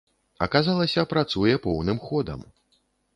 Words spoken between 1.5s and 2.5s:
поўным ходам.